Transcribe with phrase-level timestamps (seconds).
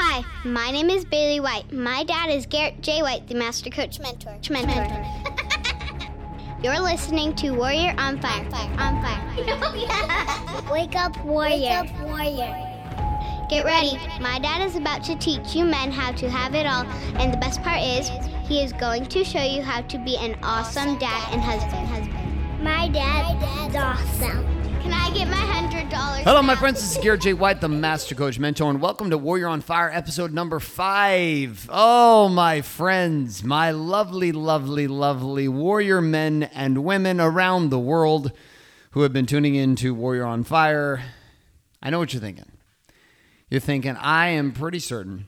[0.00, 1.72] Hi, my name is Bailey White.
[1.72, 3.02] My dad is Garrett J.
[3.02, 4.38] White, the Master Coach Mentor.
[4.48, 5.04] Mentor.
[6.62, 8.44] You're listening to Warrior on Fire.
[8.78, 9.24] On Fire.
[9.60, 11.58] Oh, Wake up, warrior.
[11.58, 13.46] Wake up, warrior.
[13.50, 13.98] Get ready.
[14.20, 16.84] My dad is about to teach you men how to have it all,
[17.20, 18.08] and the best part is,
[18.46, 21.88] he is going to show you how to be an awesome dad and husband.
[21.88, 22.62] Husband.
[22.62, 23.34] My dad
[23.68, 24.57] is awesome.
[24.88, 26.22] Can I get my hundred dollars?
[26.24, 26.80] Hello, my friends.
[26.80, 27.34] This is Garrett J.
[27.34, 31.68] White, the Master Coach Mentor, and welcome to Warrior on Fire, episode number five.
[31.70, 38.32] Oh, my friends, my lovely, lovely, lovely warrior men and women around the world
[38.92, 41.02] who have been tuning in to Warrior on Fire.
[41.82, 42.50] I know what you're thinking.
[43.50, 45.26] You're thinking, I am pretty certain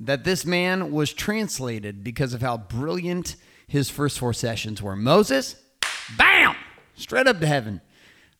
[0.00, 3.36] that this man was translated because of how brilliant
[3.68, 4.96] his first four sessions were.
[4.96, 5.54] Moses,
[6.16, 6.56] bam,
[6.96, 7.82] straight up to heaven.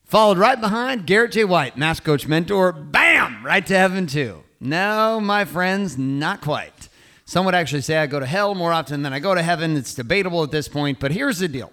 [0.09, 1.45] Followed right behind Garrett J.
[1.45, 4.43] White, Master Coach Mentor, bam, right to heaven too.
[4.59, 6.89] No, my friends, not quite.
[7.27, 9.77] Some would actually say I go to hell more often than I go to heaven.
[9.77, 11.73] It's debatable at this point, but here's the deal.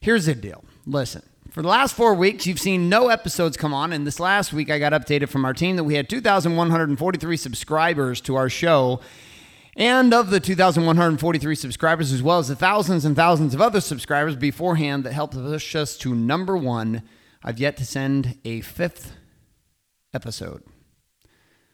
[0.00, 0.62] Here's the deal.
[0.86, 4.52] Listen, for the last four weeks, you've seen no episodes come on, and this last
[4.52, 9.00] week I got updated from our team that we had 2,143 subscribers to our show.
[9.74, 14.36] And of the 2,143 subscribers, as well as the thousands and thousands of other subscribers
[14.36, 17.02] beforehand that helped push us to number one,
[17.48, 19.12] I've yet to send a fifth
[20.12, 20.64] episode.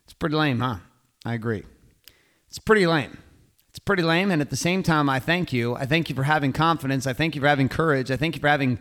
[0.05, 0.77] It's pretty lame, huh?
[1.25, 1.63] I agree.
[2.47, 3.17] It's pretty lame.
[3.71, 4.31] It's pretty lame.
[4.31, 5.75] And at the same time, I thank you.
[5.75, 7.07] I thank you for having confidence.
[7.07, 8.11] I thank you for having courage.
[8.11, 8.79] I thank you for having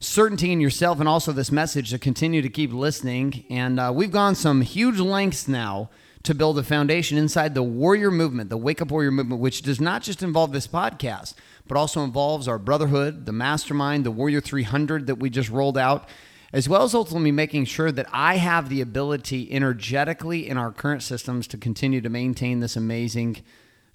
[0.00, 3.44] certainty in yourself and also this message to continue to keep listening.
[3.48, 5.90] And uh, we've gone some huge lengths now
[6.24, 9.80] to build a foundation inside the warrior movement, the Wake Up Warrior movement, which does
[9.80, 11.34] not just involve this podcast,
[11.68, 16.08] but also involves our brotherhood, the mastermind, the Warrior 300 that we just rolled out,
[16.52, 21.02] as well as ultimately making sure that I have the ability energetically in our current
[21.02, 23.42] systems to continue to maintain this amazing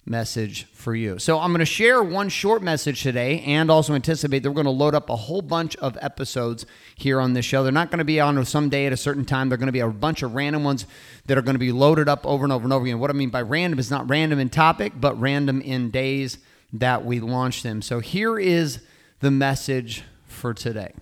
[0.04, 1.18] message for you.
[1.18, 4.64] So I'm going to share one short message today and also anticipate that we're going
[4.64, 7.62] to load up a whole bunch of episodes here on this show.
[7.62, 9.48] They're not going to be on some day at a certain time.
[9.48, 10.86] They're going to be a bunch of random ones
[11.26, 12.98] that are going to be loaded up over and over and over again.
[12.98, 16.38] What I mean by random is not random in topic, but random in days
[16.72, 17.82] that we launch them.
[17.82, 18.80] So here is
[19.20, 20.92] the message for today.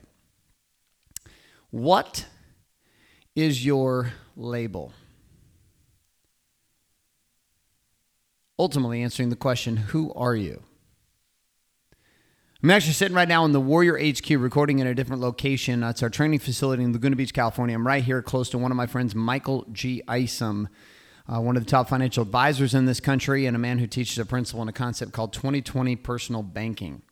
[1.77, 2.27] What
[3.35, 4.93] is your label?
[8.59, 10.63] ultimately answering the question who are you?
[12.63, 15.83] I'm actually sitting right now in the Warrior HQ recording in a different location.
[15.83, 17.75] It's our training facility in Laguna Beach, California.
[17.77, 20.03] I'm right here close to one of my friends, Michael G.
[20.09, 20.69] Isom,
[21.29, 24.19] uh, one of the top financial advisors in this country, and a man who teaches
[24.19, 27.03] a principle and a concept called 2020 personal banking.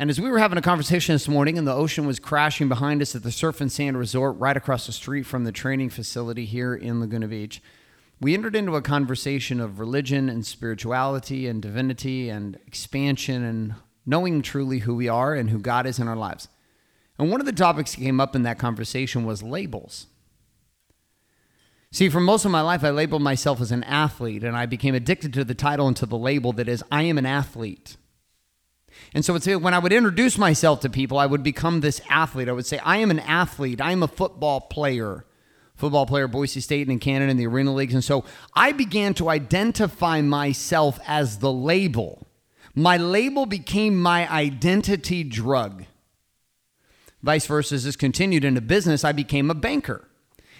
[0.00, 3.02] And as we were having a conversation this morning, and the ocean was crashing behind
[3.02, 6.46] us at the Surf and Sand Resort right across the street from the training facility
[6.46, 7.60] here in Laguna Beach,
[8.18, 13.74] we entered into a conversation of religion and spirituality and divinity and expansion and
[14.06, 16.48] knowing truly who we are and who God is in our lives.
[17.18, 20.06] And one of the topics that came up in that conversation was labels.
[21.92, 24.94] See, for most of my life, I labeled myself as an athlete, and I became
[24.94, 27.98] addicted to the title and to the label that is, I am an athlete.
[29.14, 32.48] And so uh, when I would introduce myself to people, I would become this athlete.
[32.48, 33.80] I would say, I am an athlete.
[33.80, 35.24] I am a football player
[35.80, 37.94] football player, Boise State and in Canada in the Arena Leagues.
[37.94, 38.24] And so
[38.54, 42.26] I began to identify myself as the label.
[42.74, 45.86] My label became my identity drug.
[47.22, 50.06] Vice versa, as this continued into business, I became a banker.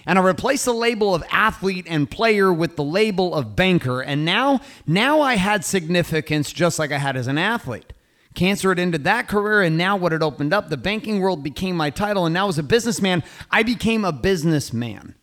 [0.07, 4.01] And I replaced the label of athlete and player with the label of banker.
[4.01, 7.93] And now, now I had significance just like I had as an athlete.
[8.35, 11.77] Cancer had ended that career, and now what had opened up, the banking world became
[11.77, 12.27] my title.
[12.27, 15.17] And now, as a businessman, I became a businessman.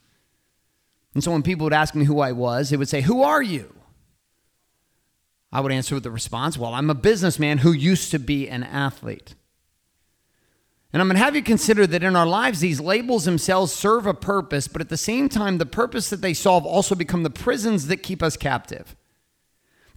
[1.13, 3.41] And so, when people would ask me who I was, they would say, Who are
[3.41, 3.73] you?
[5.51, 8.63] I would answer with the response, Well, I'm a businessman who used to be an
[8.63, 9.35] athlete.
[10.91, 14.06] And I'm going to have you consider that in our lives, these labels themselves serve
[14.06, 17.30] a purpose, but at the same time, the purpose that they solve also become the
[17.30, 18.95] prisons that keep us captive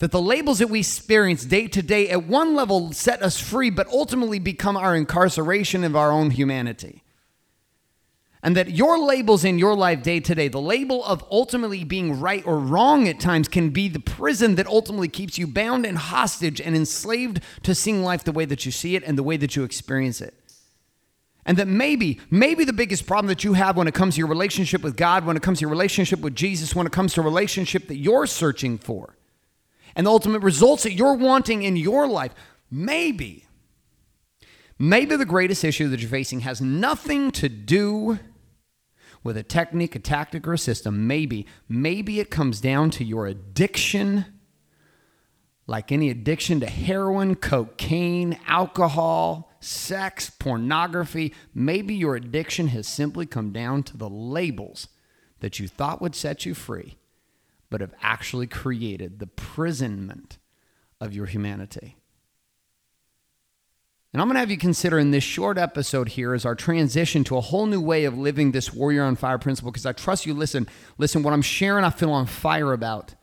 [0.01, 3.69] that the labels that we experience day to day at one level set us free,
[3.69, 7.05] but ultimately become our incarceration of our own humanity.
[8.43, 12.19] And that your labels in your life day to day, the label of ultimately being
[12.19, 15.99] right or wrong at times, can be the prison that ultimately keeps you bound and
[15.99, 19.37] hostage and enslaved to seeing life the way that you see it and the way
[19.37, 20.33] that you experience it.
[21.45, 24.29] And that maybe, maybe the biggest problem that you have when it comes to your
[24.29, 27.21] relationship with God, when it comes to your relationship with Jesus, when it comes to
[27.21, 29.17] a relationship that you're searching for,
[29.95, 32.35] and the ultimate results that you're wanting in your life,
[32.71, 33.47] maybe,
[34.79, 38.19] maybe the greatest issue that you're facing has nothing to do
[39.23, 41.07] with a technique, a tactic, or a system.
[41.07, 44.25] Maybe, maybe it comes down to your addiction,
[45.67, 51.35] like any addiction to heroin, cocaine, alcohol, sex, pornography.
[51.55, 54.89] Maybe your addiction has simply come down to the labels
[55.41, 56.97] that you thought would set you free,
[57.71, 60.39] but have actually created the prisonment
[61.01, 61.97] of your humanity.
[64.13, 67.23] And I'm going to have you consider in this short episode here as our transition
[67.25, 70.27] to a whole new way of living this warrior on fire principle because I trust
[70.27, 70.67] you listen
[70.99, 73.15] listen what I'm sharing I feel on fire about.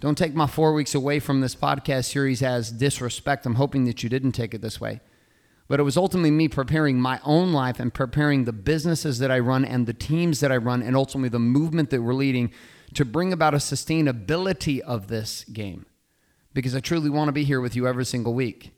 [0.00, 3.44] Don't take my 4 weeks away from this podcast series as disrespect.
[3.44, 5.02] I'm hoping that you didn't take it this way.
[5.68, 9.40] But it was ultimately me preparing my own life and preparing the businesses that I
[9.40, 12.50] run and the teams that I run and ultimately the movement that we're leading
[12.94, 15.86] to bring about a sustainability of this game.
[16.52, 18.72] Because I truly want to be here with you every single week.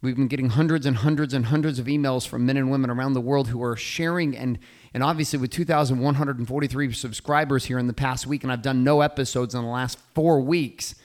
[0.00, 3.12] We've been getting hundreds and hundreds and hundreds of emails from men and women around
[3.12, 4.58] the world who are sharing and
[4.94, 9.54] and obviously with 2143 subscribers here in the past week and I've done no episodes
[9.54, 10.96] in the last 4 weeks.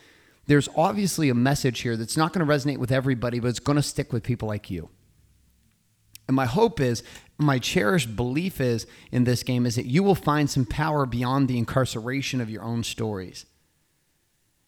[0.48, 3.76] There's obviously a message here that's not going to resonate with everybody, but it's going
[3.76, 4.90] to stick with people like you.
[6.28, 7.04] And my hope is,
[7.38, 11.48] my cherished belief is in this game is that you will find some power beyond
[11.48, 13.46] the incarceration of your own stories.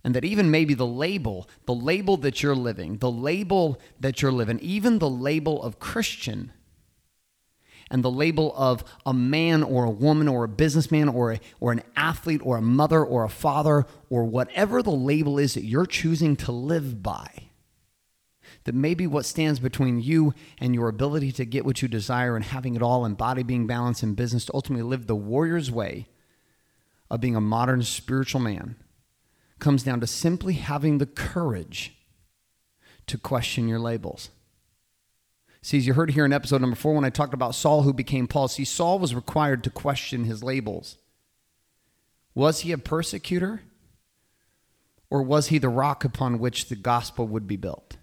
[0.04, 4.32] And that even maybe the label, the label that you're living, the label that you're
[4.32, 6.54] living, even the label of Christian,
[7.92, 11.72] and the label of a man or a woman or a businessman or, a, or
[11.72, 15.86] an athlete or a mother or a father or whatever the label is that you're
[15.86, 17.49] choosing to live by,
[18.70, 22.46] that maybe what stands between you and your ability to get what you desire and
[22.46, 26.06] having it all and body being balanced in business to ultimately live the warrior's way
[27.10, 28.76] of being a modern spiritual man
[29.58, 31.96] comes down to simply having the courage
[33.08, 34.30] to question your labels.
[35.64, 37.92] See, as you heard here in episode number four, when I talked about Saul who
[37.92, 41.00] became Paul, see, Saul was required to question his labels.
[42.36, 43.64] Was he a persecutor?
[45.10, 47.98] Or was he the rock upon which the gospel would be built?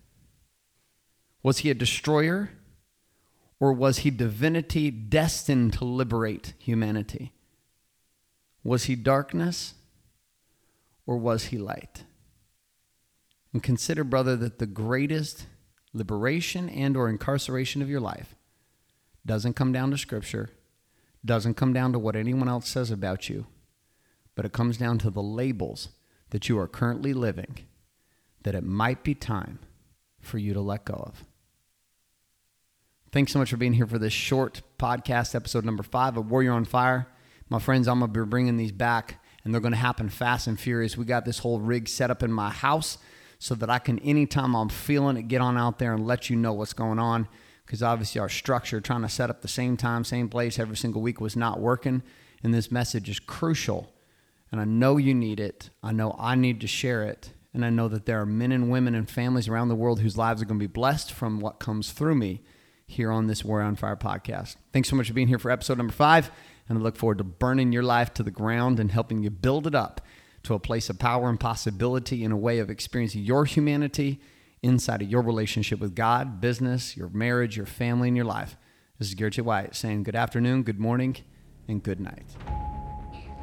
[1.46, 2.50] Was he a destroyer?
[3.60, 7.34] Or was he divinity destined to liberate humanity?
[8.64, 9.74] Was he darkness?
[11.06, 12.02] or was he light?
[13.52, 15.46] And consider, brother, that the greatest
[15.92, 18.34] liberation and or incarceration of your life
[19.24, 20.50] doesn't come down to scripture,
[21.24, 23.46] doesn't come down to what anyone else says about you,
[24.34, 25.90] but it comes down to the labels
[26.30, 27.58] that you are currently living
[28.42, 29.60] that it might be time
[30.20, 31.24] for you to let go of.
[33.16, 36.52] Thanks so much for being here for this short podcast, episode number five of Warrior
[36.52, 37.08] on Fire.
[37.48, 40.46] My friends, I'm going to be bringing these back and they're going to happen fast
[40.46, 40.98] and furious.
[40.98, 42.98] We got this whole rig set up in my house
[43.38, 46.36] so that I can, anytime I'm feeling it, get on out there and let you
[46.36, 47.26] know what's going on.
[47.64, 51.00] Because obviously, our structure, trying to set up the same time, same place every single
[51.00, 52.02] week, was not working.
[52.44, 53.94] And this message is crucial.
[54.52, 55.70] And I know you need it.
[55.82, 57.30] I know I need to share it.
[57.54, 60.18] And I know that there are men and women and families around the world whose
[60.18, 62.42] lives are going to be blessed from what comes through me
[62.86, 64.56] here on this Warrior on Fire podcast.
[64.72, 66.30] Thanks so much for being here for episode number five.
[66.68, 69.66] And I look forward to burning your life to the ground and helping you build
[69.66, 70.00] it up
[70.44, 74.20] to a place of power and possibility in a way of experiencing your humanity
[74.62, 78.56] inside of your relationship with God, business, your marriage, your family, and your life.
[78.98, 79.42] This is Garrett J.
[79.42, 81.16] White saying good afternoon, good morning,
[81.68, 82.26] and good night.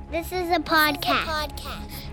[0.09, 1.25] This is a podcast.
[1.25, 2.02] podcast.